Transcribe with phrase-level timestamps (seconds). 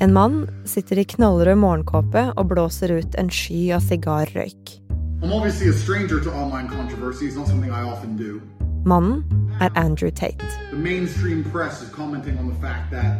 [0.00, 4.78] En mann sitter i knallrød morgenkåpe og blåser ut en sky av sigarrøyk.
[5.20, 7.26] I'm obviously a stranger to online controversy.
[7.26, 8.40] It's not something I often do.
[8.84, 9.24] Mannen
[9.60, 10.46] er Andrew Tate.
[10.70, 13.18] The mainstream press is commenting on the fact that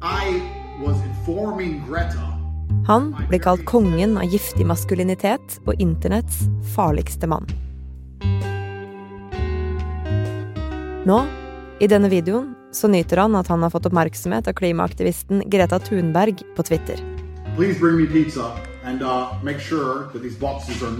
[0.00, 0.40] I
[0.80, 2.38] was informing Greta
[2.86, 7.44] Han blir kalt kongen av giftig maskulinitet og internetts farligste mann.
[11.08, 11.18] Nå,
[11.80, 16.42] i denne videoen, så nyter han at han har fått oppmerksomhet av klimaaktivisten Greta Thunberg
[16.56, 16.96] på Twitter.
[17.56, 18.52] Please bring me pizza
[18.84, 20.92] and uh, make sure that these boxes are.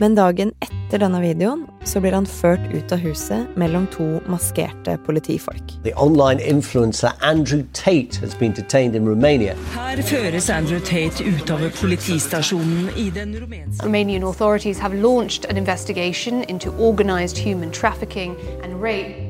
[0.00, 4.96] Men dagen etter denne videoen så blir han ført ut av huset mellom to maskerte
[5.04, 5.74] politifolk.
[5.94, 9.54] Online influencer Andrew Tate has been detained in Romania.
[9.76, 15.56] Her føres Andrew Tate ut av politistasjonen i den rumenske Romanian authorities have launched an
[15.56, 19.29] investigation into organized human trafficking and rape.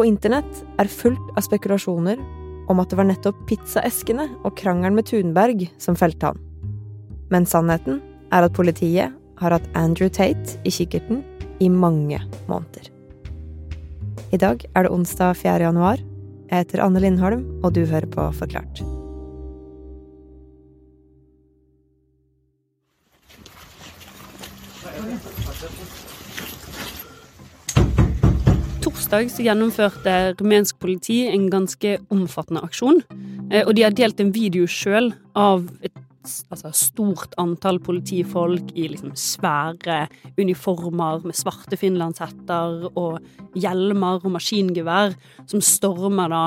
[0.00, 2.20] Og internett er fullt av spekulasjoner
[2.72, 6.38] om at det var nettopp pizzaeskene og krangelen med Thunberg som felte han.
[7.28, 8.00] Men sannheten
[8.32, 11.20] er at politiet har hatt Andrew Tate i kikkerten
[11.60, 12.88] i mange måneder.
[14.32, 15.58] I dag er det onsdag 4.
[15.66, 16.00] januar.
[16.50, 18.80] Jeg heter Anne Lindholm, og du hører på Forklart.
[29.10, 33.00] Så gjennomførte rumensk politi en ganske omfattende aksjon.
[33.50, 35.90] Eh, Og de har delt en video sjøl av et
[36.48, 40.06] altså, stort antall politifolk i liksom svære
[40.38, 43.18] uniformer med svarte finlandshetter og
[43.58, 46.44] hjelmer og maskingevær, som stormer da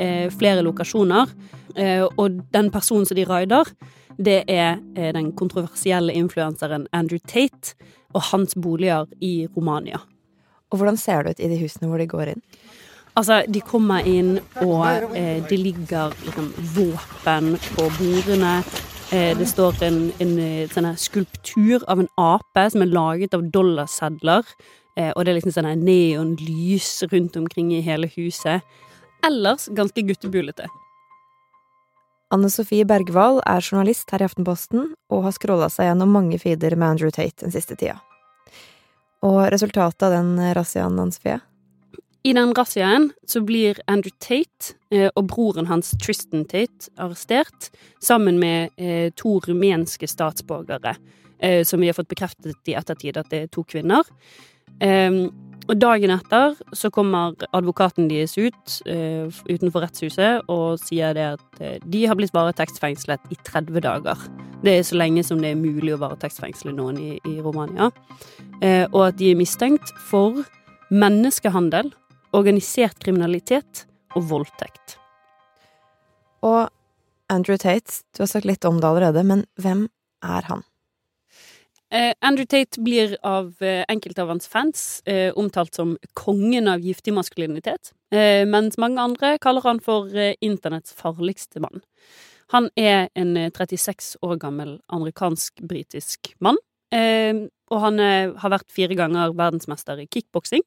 [0.00, 1.30] eh, flere lokasjoner.
[1.76, 3.70] Eh, og den personen som de raider,
[4.18, 4.82] det er
[5.14, 7.78] den kontroversielle influenseren Andrew Tate
[8.12, 10.02] og hans boliger i Romania.
[10.70, 12.44] Og hvordan ser det ut i de husene hvor de går inn?
[13.18, 18.60] Altså, de kommer inn, og eh, det ligger liksom våpen på bordene.
[19.10, 23.48] Eh, det står en, en eh, sånn skulptur av en ape som er laget av
[23.50, 24.46] dollarsedler.
[24.94, 28.62] Eh, og det er liksom sånn neonlys rundt omkring i hele huset.
[29.26, 30.70] Ellers ganske guttebulete.
[32.30, 36.78] Anne Sofie Bergwall er journalist her i Aftenposten og har scrolla seg gjennom mange feeder
[36.78, 37.98] med Andrew Tate den siste tida.
[39.26, 41.40] Og resultatet av den razziaen, hans fie?
[42.22, 47.70] I den razziaen så blir Andrew Tate eh, og broren hans Tristan Tate arrestert,
[48.00, 50.96] sammen med eh, to rumenske statsborgere,
[51.40, 54.04] eh, som vi har fått bekreftet i ettertid at det er to kvinner.
[54.84, 55.28] Eh,
[55.70, 61.60] og dagen etter så kommer advokaten deres ut uh, utenfor rettshuset og sier det at
[61.62, 64.24] eh, de har blitt varetektsfengslet i 30 dager.
[64.64, 67.90] Det er så lenge som det er mulig å varetektsfengsle noen i, i Romania.
[68.58, 70.42] Uh, og at de er mistenkt for
[70.90, 71.92] menneskehandel,
[72.34, 73.84] organisert kriminalitet
[74.18, 74.98] og voldtekt.
[76.46, 76.66] Og
[77.30, 79.86] Andrew Tate, du har sagt litt om det allerede, men hvem
[80.26, 80.66] er han?
[81.90, 86.84] Eh, Andrew Tate blir av eh, enkelte av hans fans eh, omtalt som kongen av
[86.86, 90.10] giftig maskulinitet, mens mange andre kaller han for
[90.42, 91.82] internetts farligste mann.
[92.54, 96.58] Han er en eh, 36 år gammel amerikansk-britisk mann,
[96.90, 100.64] og han har vært fire ganger verdensmester i kickboksing.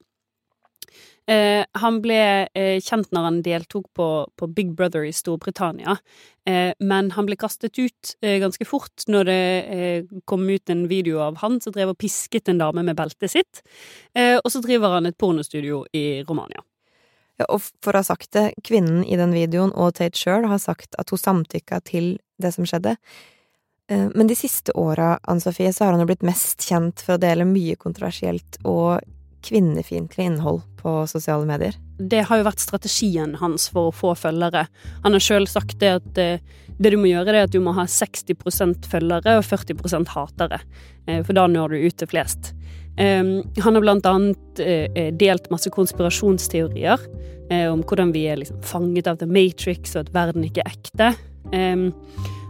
[1.27, 2.19] Eh, han ble
[2.51, 5.95] eh, kjent når han deltok på, på Big Brother i Storbritannia,
[6.49, 9.45] eh, men han ble kastet ut eh, ganske fort når det
[9.75, 13.31] eh, kom ut en video av han som drev og pisket en dame med beltet
[13.31, 13.63] sitt,
[14.13, 16.61] og så driver han et pornostudio i Romania.
[17.39, 20.59] Ja, og for å ha sagt det, kvinnen i den videoen og Tate sjøl har
[20.61, 22.93] sagt at hun samtykka til det som skjedde.
[23.89, 27.21] Men de siste åra, Ann Sofie, så har han jo blitt mest kjent for å
[27.21, 29.01] dele mye kontroversielt og
[29.43, 31.75] kvinnefiendtlig innhold på sosiale medier.
[31.99, 34.65] Det har jo vært strategien hans for å få følgere.
[35.05, 36.41] Han har sjøl sagt det at eh,
[36.79, 40.59] det du må gjøre, er at du må ha 60% følgere og 40 hatere.
[41.07, 42.53] Eh, For da når du ut til flest.
[42.93, 47.07] Um, han har blant annet eh, delt masse konspirasjonsteorier
[47.69, 51.09] om hvordan vi er liksom fanget av The Matrix og at verden ikke er ekte.
[51.53, 51.91] Um,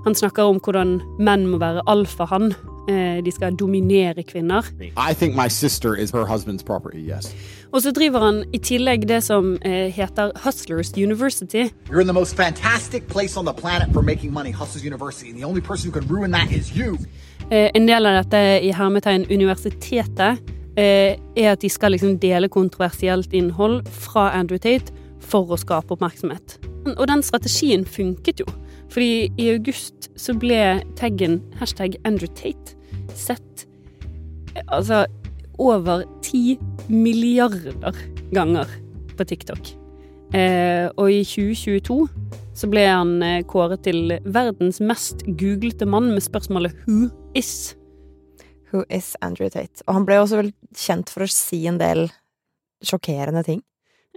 [0.06, 2.54] han snakker om hvordan menn må være alfahann.
[2.90, 4.66] Eh, de skal dominere kvinner.
[4.82, 7.36] I think my sister is her husband's property, yes.
[7.72, 11.72] Og så driver han i tillegg det som eh, heter Hustlers University.
[11.90, 15.40] You're in the most fantastic place on the planet for making money, Hustlers University, and
[15.40, 16.98] the only person who can ruin that is you.
[17.52, 20.44] Eh, en del av dette i hermetegn universitetet
[20.78, 24.94] eh, er at de skal liksom dele kontroversielt innhold fra Andrew Tate
[25.24, 26.60] for å skape oppmerksomhet.
[26.98, 28.46] Og den strategien funket jo.
[28.94, 30.60] Fordi i august så ble
[31.00, 32.78] taggen hashtag Andrew Tate
[33.18, 33.66] sett
[34.68, 35.04] altså
[35.62, 36.60] over ti
[36.90, 37.98] milliarder
[38.34, 38.70] ganger
[39.18, 39.74] på TikTok.
[40.34, 42.08] Eh, og i 2022
[42.58, 47.76] så ble han eh, kåret til verdens mest googlete mann med spørsmålet 'Who is?'
[48.74, 49.84] Who is Andrew Tate?
[49.88, 52.08] Og han ble også vel kjent for å si en del
[52.82, 53.62] sjokkerende ting.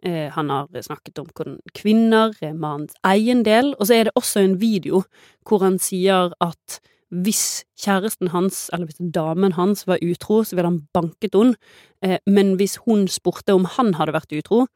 [0.03, 4.43] Eh, han har snakket om hvordan kvinner er mannens eiendel, og så er det også
[4.45, 5.03] en video
[5.47, 10.69] hvor han sier at hvis kjæresten hans, eller hvis damen hans, var utro, så ville
[10.69, 11.55] han banket henne,
[12.03, 14.67] eh, men hvis hun spurte om han hadde vært utro,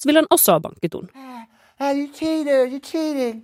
[0.00, 1.08] så ville han også ha banket henne.
[1.78, 3.42] Hey, you cheated, you cheated.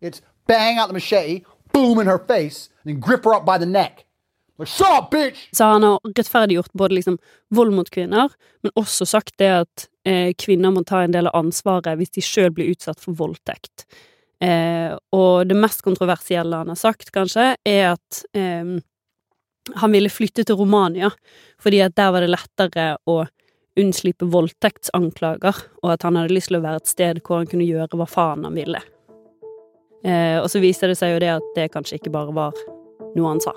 [0.00, 3.66] It's bang out the machete, boom in her face, and grip her up by the.
[5.50, 7.18] Så han har rettferdiggjort både liksom
[7.54, 8.30] vold mot kvinner,
[8.62, 12.22] men også sagt det at eh, kvinner må ta en del av ansvaret hvis de
[12.22, 13.86] sjøl blir utsatt for voldtekt.
[14.42, 18.78] Eh, og det mest kontroversielle han har sagt, kanskje, er at eh,
[19.74, 21.10] han ville flytte til Romania,
[21.58, 23.24] fordi at der var det lettere å
[23.80, 27.66] unnslippe voldtektsanklager, og at han hadde lyst til å være et sted hvor han kunne
[27.66, 28.80] gjøre hva faen han ville.
[30.04, 32.66] Eh, og så viser det seg jo det at det kanskje ikke bare var
[33.16, 33.54] noe han sa.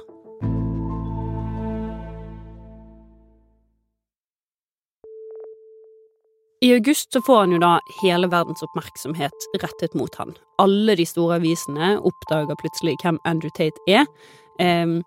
[6.62, 10.34] I august så får han jo da hele verdens oppmerksomhet rettet mot han.
[10.58, 14.08] Alle de store avisene oppdager plutselig hvem Andrew Tate er.
[14.58, 15.04] Um,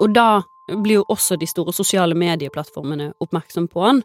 [0.00, 0.42] og da
[0.82, 4.02] blir jo også de store sosiale medieplattformene oppmerksom på han.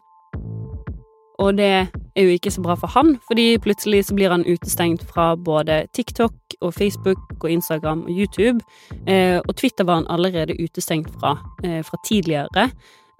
[1.42, 5.02] Og det er jo ikke så bra for han, fordi plutselig så blir han utestengt
[5.08, 8.60] fra både TikTok og Facebook og Instagram og YouTube.
[9.08, 12.70] Eh, og Twitter var han allerede utestengt fra, eh, fra tidligere.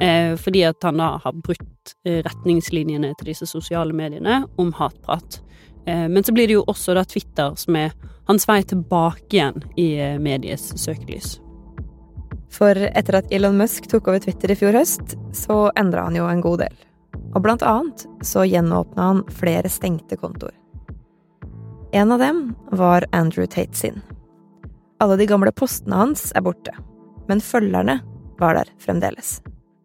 [0.03, 5.39] Eh, fordi at han da har brutt eh, retningslinjene til disse sosiale mediene om hatprat.
[5.87, 7.93] Eh, men så blir det jo også da Twitter som er
[8.27, 9.87] hans vei tilbake igjen i
[10.19, 11.37] medies søkelys.
[12.53, 16.27] For etter at Elon Musk tok over Twitter i fjor høst, så endra han jo
[16.27, 16.83] en god del.
[17.33, 20.55] Og blant annet så gjenåpna han flere stengte kontoer.
[21.95, 22.45] En av dem
[22.75, 24.03] var Andrew Tate sin.
[24.99, 26.75] Alle de gamle postene hans er borte,
[27.31, 28.01] men følgerne
[28.43, 29.39] var der fremdeles.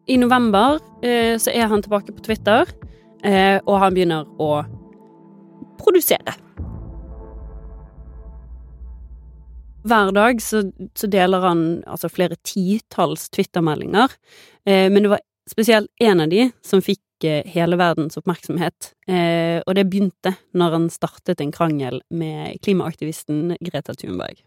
[0.08, 2.70] I november eh, så er han tilbake på Twitter,
[3.28, 4.62] eh, og han begynner å
[5.82, 6.38] produsere.
[9.88, 10.64] Hver dag så,
[10.96, 14.16] så deler han altså flere titalls Twitter-meldinger,
[14.68, 19.60] eh, men det var spesielt én av de som fikk eh, hele verdens oppmerksomhet, eh,
[19.66, 24.40] og det begynte når han startet en krangel med klimaaktivisten Greta Thunberg.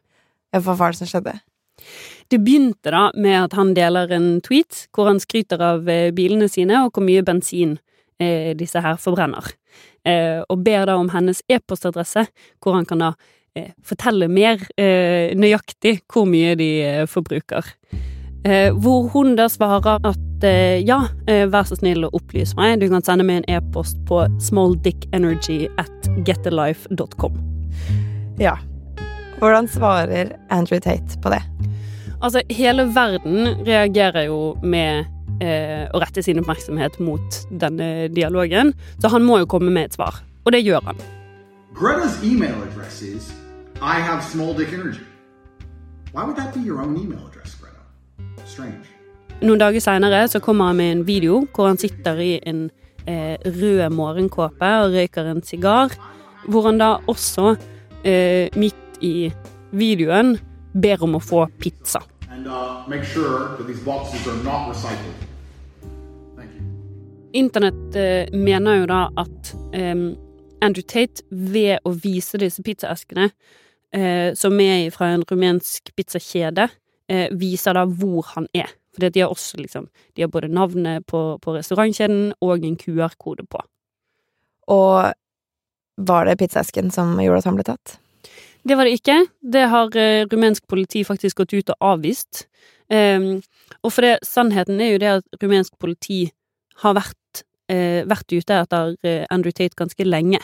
[0.56, 1.36] Hva var det som skjedde?
[2.30, 6.48] Det begynte da med at han deler en tweet hvor han skryter av eh, bilene
[6.50, 7.78] sine og hvor mye bensin
[8.20, 9.50] eh, disse her forbrenner,
[10.06, 12.26] eh, og ber da om hennes e-postadresse,
[12.62, 13.10] hvor han kan da
[13.58, 17.74] eh, fortelle mer eh, nøyaktig hvor mye de eh, forbruker.
[18.72, 20.44] hvor hun da svarer at
[20.80, 20.96] ja,
[21.28, 26.08] vær så snill å opplyse meg, du kan sende meg en e-post på smalldickenergy at
[26.24, 27.36] getalife.com.
[28.40, 28.56] Ja.
[29.40, 31.42] Hvordan svarer Andrew Tate på det?
[32.22, 35.06] Altså, hele verden reagerer jo med
[35.40, 39.96] eh, å rette sin oppmerksomhet mot denne dialogen, så han må jo komme med et
[39.96, 40.18] svar.
[40.44, 41.00] Og det gjør han.
[41.72, 43.30] Greta's email address is
[43.80, 45.00] I have small dick energy.
[46.12, 47.80] Why would that be your own email address, Greta?
[48.44, 48.84] Strange.
[49.40, 52.66] Noen dager seinere så kommer han med en video hvor han sitter i en
[53.08, 55.96] eh, rød morgenkåpe og røyker en sigar,
[56.44, 57.54] hvor han da også,
[58.04, 59.30] eh, midt i
[59.72, 60.36] videoen,
[60.72, 62.02] ber om å få pizza.
[62.30, 65.14] And uh, sure that these boxes are not recycled.
[66.36, 66.62] Thank you.
[67.32, 69.94] Internett eh, mener jo da at eh,
[70.60, 73.30] Andrew Tate, ved å vise disse pizzaeskene,
[73.92, 76.68] eh, som er fra en rumensk pizzakjede,
[77.08, 78.70] eh, viser da hvor han er.
[78.94, 79.86] Fordi at de har også liksom
[80.16, 83.60] De har både navnet på, på restaurantkjeden og en QR-kode på.
[84.66, 85.12] Og
[85.96, 87.98] var det pizzaesken som gjorde at han ble tatt?
[88.66, 89.16] Det var det ikke.
[89.40, 92.46] Det har eh, rumensk politi faktisk gått ut og avvist.
[92.90, 93.40] Um,
[93.86, 96.24] og for det, sannheten er jo det at rumensk politi
[96.82, 100.42] har vært, eh, vært ute etter eh, Andrew Tate ganske lenge.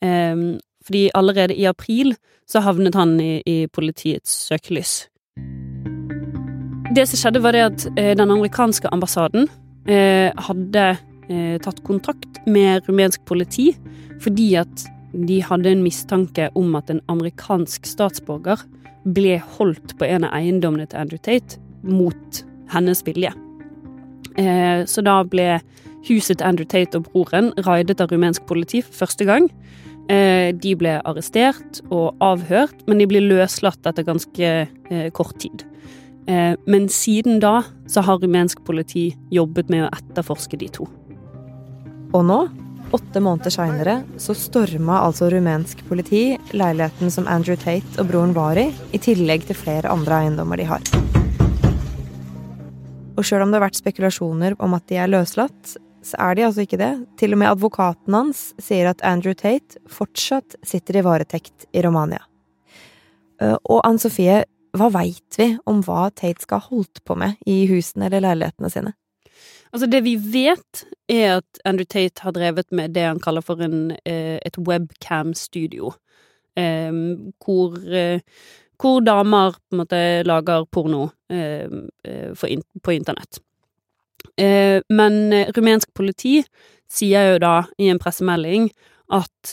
[0.00, 2.14] Um, fordi allerede i april
[2.48, 5.06] så havnet han i, i politiets søkelys.
[6.90, 9.46] Det som skjedde, var det at eh, den amerikanske ambassaden
[9.86, 10.86] eh, hadde
[11.30, 13.70] eh, tatt kontakt med rumensk politi
[14.20, 18.62] fordi at de hadde en mistanke om at en amerikansk statsborger
[19.04, 23.32] ble holdt på en av eiendommene til Andrew Tate mot hennes vilje.
[24.38, 25.58] Eh, så da ble
[26.08, 29.48] huset til Andrew Tate og broren raidet av rumensk politi for første gang.
[30.10, 35.66] Eh, de ble arrestert og avhørt, men de ble løslatt etter ganske eh, kort tid.
[36.30, 40.84] Men siden da så har rumensk politi jobbet med å etterforske de to.
[42.14, 42.36] Og nå
[42.90, 48.58] Åtte måneder seinere så storma altså rumensk politi leiligheten som Andrew Tate og broren var
[48.58, 50.82] i, i tillegg til flere andre eiendommer de har.
[53.14, 56.46] Og sjøl om det har vært spekulasjoner om at de er løslatt, så er de
[56.48, 56.92] altså ikke det.
[57.20, 62.24] Til og med advokaten hans sier at Andrew Tate fortsatt sitter i varetekt i Romania.
[63.38, 64.42] Eh, Og Ann Sofie,
[64.74, 68.72] hva veit vi om hva Tate skal ha holdt på med i husene eller leilighetene
[68.72, 68.94] sine?
[69.70, 73.62] Altså, det vi vet, er at Andrew Tate har drevet med det han kaller for
[73.62, 75.92] en, eh, et webcam-studio.
[76.58, 76.92] Eh,
[77.44, 78.20] hvor, eh,
[78.80, 81.68] hvor damer på en måte lager porno eh,
[82.04, 82.34] eh,
[82.82, 83.38] på internett.
[84.36, 86.42] Men rumensk politi
[86.88, 88.70] sier jo da i en pressemelding
[89.12, 89.52] at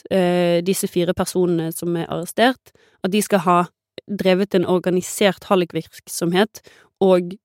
[0.63, 2.71] disse fire personene som er arrestert,
[3.03, 3.57] at de skal ha
[4.07, 6.62] drevet en organisert hallikvirksomhet
[7.03, 7.36] og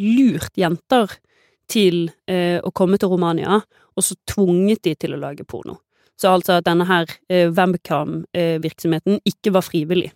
[0.00, 1.16] lurt jenter
[1.70, 3.60] til eh, å komme til Romania,
[3.94, 5.78] og så tvunget de til å lage porno.
[6.18, 10.10] Så altså at denne her eh, webcam-virksomheten ikke var frivillig.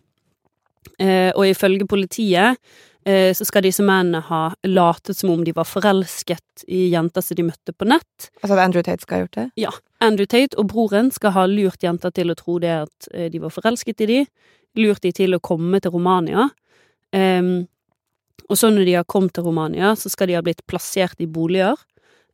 [0.98, 2.58] Eh, og ifølge politiet
[3.06, 7.38] eh, så skal disse mennene ha latet som om de var forelsket i jenter som
[7.38, 8.30] de møtte på nett.
[8.42, 9.46] Altså at Andrew Tate skal ha gjort det?
[9.62, 9.72] Ja.
[10.02, 13.42] Andrew Tate og broren skal ha lurt jenter til å tro det at eh, de
[13.42, 14.20] var forelsket i de,
[14.82, 16.48] lurt de til å komme til Romania.
[17.12, 17.68] Ehm,
[18.52, 21.26] og så når de har kommet til Romania, så skal de ha blitt plassert i
[21.26, 21.78] boliger,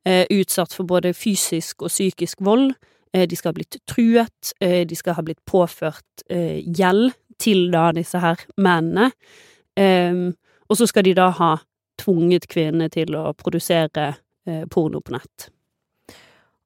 [0.05, 2.73] eh, utsatt for både fysisk og psykisk vold.
[3.15, 7.93] Eh, de skal ha blitt truet, eh, de skal ha blitt påført gjeld til da
[7.93, 9.13] disse her mennene.
[9.77, 10.35] Ehm,
[10.69, 11.57] og så skal de da ha
[11.97, 14.17] tvunget kvinnene til å produsere
[14.69, 15.49] porno på nett.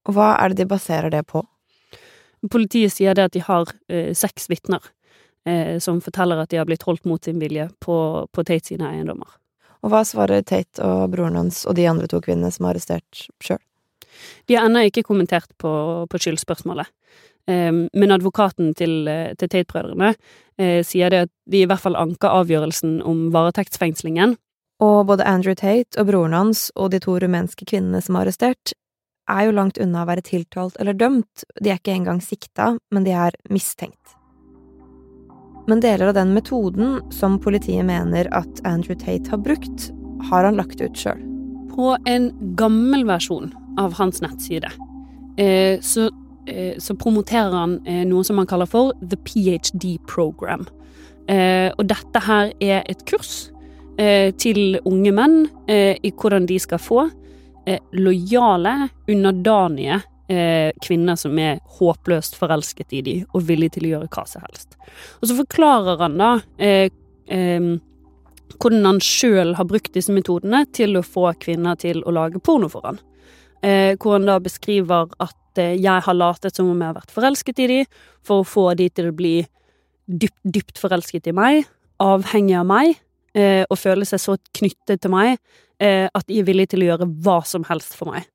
[0.09, 1.45] Og hva er det de baserer det på?
[2.51, 3.67] Politiet sier det at de har
[4.15, 4.81] seks vitner
[5.79, 9.42] som forteller at de har blitt holdt mot sin vilje på, på Tate sine eiendommer.
[9.83, 13.27] Og hva svarer Tate og broren hans og de andre to kvinnene som er arrestert
[13.43, 13.61] sjøl?
[14.47, 15.73] De har ennå ikke kommentert på,
[16.11, 16.91] på skyldspørsmålet.
[17.51, 20.13] Eh, men advokaten til, eh, til Tate-brødrene
[20.59, 24.37] eh, sier det at de i hvert fall anker avgjørelsen om varetektsfengslingen.
[24.83, 28.75] Og både Andrew Tate og broren hans og de to rumenske kvinnene som er arrestert,
[29.31, 33.07] er jo langt unna å være tiltalt eller dømt, de er ikke engang sikta, men
[33.07, 34.17] de er mistenkt.
[35.67, 39.91] Men deler av den metoden som politiet mener at Andrew Tate har brukt,
[40.31, 41.21] har han lagt ut sjøl.
[41.73, 44.69] På en gammel versjon av hans nettside
[45.41, 46.11] eh, så,
[46.47, 50.67] eh, så promoterer han eh, noe som han kaller for The PhD Program.
[51.23, 53.47] Og dette her er et kurs
[54.43, 55.37] til unge menn
[55.71, 57.05] i hvordan de skal få
[57.95, 58.73] lojale,
[59.07, 60.01] underdanige
[60.33, 64.45] eh, kvinner som er håpløst forelsket i de og villige til å gjøre hva som
[64.47, 64.77] helst.
[65.21, 66.89] Og så forklarer han da eh,
[67.29, 67.73] eh,
[68.59, 72.71] hvordan han sjøl har brukt disse metodene til å få kvinner til å lage porno
[72.73, 73.01] for han.
[73.63, 77.15] Eh, hvor han da beskriver at eh, jeg har latet som om jeg har vært
[77.15, 77.81] forelsket i de,
[78.27, 79.37] for å få de til å bli
[80.07, 81.69] dypt, dypt forelsket i meg,
[82.03, 82.97] avhengig av meg,
[83.39, 85.39] eh, og føle seg så knyttet til meg
[85.83, 88.29] at de er villige til å gjøre hva som helst for meg.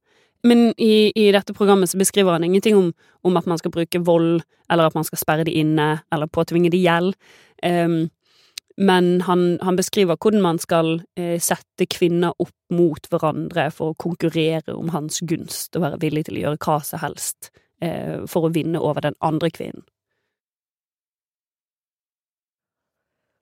[0.43, 2.91] Men i, i dette programmet så beskriver han ingenting om,
[3.25, 6.71] om, at man skal bruke vold, eller at man skal sperre de inne, eller påtvinge
[6.73, 7.17] de gjeld.
[7.65, 8.07] Um,
[8.77, 13.97] men han, han, beskriver hvordan man skal eh, sette kvinner opp mot hverandre for å
[13.97, 17.49] konkurrere om hans gunst, og være villig til å gjøre hva som helst
[17.81, 19.81] eh, for å vinne over den andre kvinnen.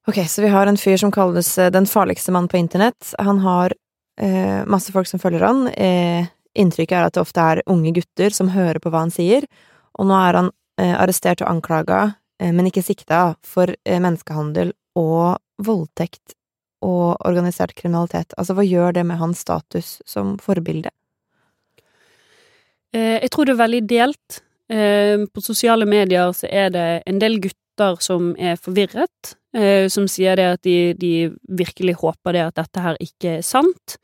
[0.08, 3.12] Ok, så vi har en fyr som kalles eh, den farligste mannen på internett.
[3.20, 3.75] Han har
[4.22, 5.68] eh, masse folk som følger han.
[5.74, 9.47] Eh, inntrykket er at det ofte er unge gutter som hører på hva han sier,
[10.00, 12.01] og nå er han eh, arrestert og anklaga,
[12.41, 16.35] eh, men ikke sikta, for eh, menneskehandel og voldtekt
[16.85, 18.35] og organisert kriminalitet.
[18.38, 20.91] Altså, hva gjør det med hans status som forbilde?
[22.95, 24.41] Eh, jeg tror det er veldig delt.
[24.71, 30.07] Eh, på sosiale medier så er det en del gutter som er forvirret, eh, som
[30.09, 31.13] sier det at de, de
[31.45, 33.97] virkelig håper det at dette her ikke er sant.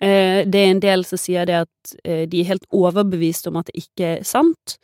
[0.00, 3.58] Eh, det er en del som sier det at eh, de er helt overbevist om
[3.58, 4.76] at det ikke er sant,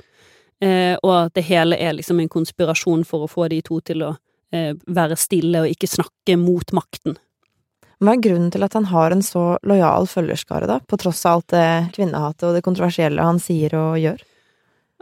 [0.64, 4.06] eh, og at det hele er liksom en konspirasjon for å få de to til
[4.06, 4.14] å
[4.54, 7.16] være stille og ikke snakke mot makten.
[7.98, 11.40] Hva er grunnen til at han har en så lojal følgerskare, da, på tross av
[11.40, 14.22] alt det kvinnehatet og det kontroversielle han sier og gjør?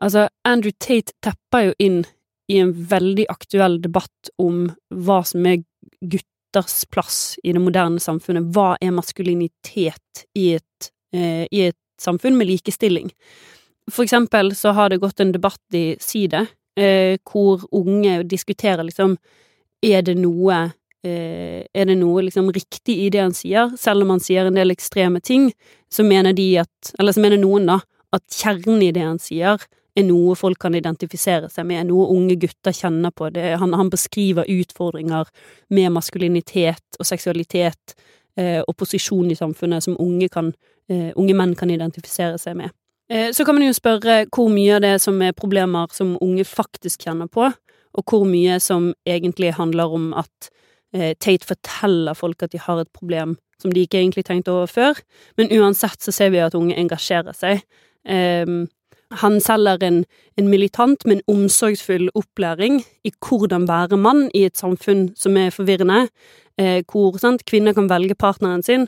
[0.00, 1.98] Altså, Andrew Tate tepper jo inn
[2.48, 5.60] i en veldig aktuell debatt om hva som er
[6.52, 8.52] gutters plass i det moderne samfunnet.
[8.52, 13.10] Hva er maskulinitet i et, eh, i et samfunn med likestilling?
[13.90, 19.18] For eksempel så har det gått en debatt i Side eh, hvor unge diskuterer liksom
[19.84, 20.72] Er det noe
[21.04, 23.76] eh, er det noe liksom riktig i det han sier?
[23.76, 25.52] Selv om han sier en del ekstreme ting,
[25.90, 27.80] så mener de at Eller så mener noen, da,
[28.12, 29.58] at kjernen i det han sier,
[29.98, 33.28] er noe folk kan identifisere seg med, noe unge gutter kjenner på.
[33.34, 35.28] Det, han, han, beskriver utfordringer
[35.74, 37.96] med maskulinitet og seksualitet
[38.40, 40.52] eh, og posisjon i samfunnet som unge, kan,
[40.88, 42.72] eh, unge menn kan identifisere seg med.
[43.12, 46.46] Eh, så kan man jo spørre hvor mye av det som er problemer som unge
[46.48, 47.50] faktisk kjenner på,
[47.92, 50.52] og hvor mye som egentlig handler om at
[50.96, 54.70] eh, Tate forteller folk at de har et problem som de ikke egentlig tenkte over
[54.70, 55.00] før.
[55.36, 57.60] Men uansett så ser vi at unge engasjerer seg.
[58.02, 58.64] Um,
[59.20, 60.04] han selger en,
[60.38, 66.06] en, militant, men omsorgsfull opplæring i hvordan være mann i et samfunn som er forvirrende,
[66.58, 68.86] eh, hvor sant, kvinner kan velge partneren sin.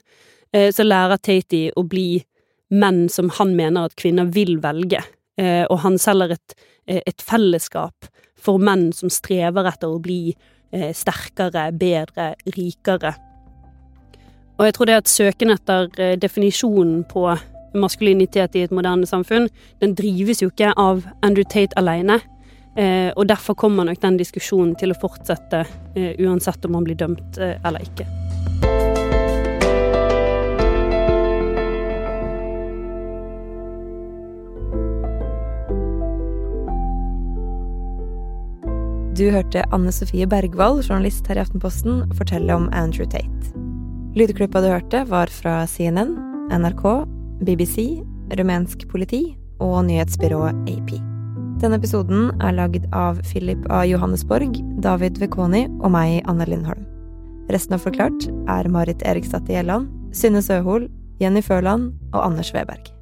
[0.52, 2.24] Eh, så lærer Tati å bli
[2.74, 5.02] menn som han mener at kvinner vil velge,
[5.38, 6.54] eh, og han selger et,
[6.86, 10.34] eh, et, fellesskap for menn som strever etter å bli
[10.72, 13.14] eh, sterkere, bedre, rikere.
[14.58, 17.26] Og jeg tror det at søken etter eh, definisjonen på
[17.74, 19.48] maskulinitet i et moderne samfunn,
[19.82, 22.20] den drives jo ikke av Andrew Tate alene.
[22.76, 25.62] Eh, og derfor kommer nok den diskusjonen til å fortsette,
[25.94, 28.08] eh, uansett om han blir dømt eh, eller ikke.
[39.14, 43.52] Du hørte Anne Sofie Bergwall, journalist her i Aftenposten, fortelle om Andrew Tate.
[44.18, 46.16] Lydklippa du hørte, var fra CNN,
[46.50, 47.04] NRK,
[47.42, 48.02] BBC,
[48.38, 49.24] rumensk politi
[49.62, 50.94] og nyhetsbyrået AP.
[51.62, 53.84] Denne episoden er lagd av Philip A.
[53.88, 56.86] Johannesborg, David Vekoni og meg, Anne Lindholm.
[57.52, 60.88] Resten av Forklart er Marit Eriksdatter Gjelland, Synne Søhol,
[61.20, 62.93] Jenny Førland og Anders Weberg.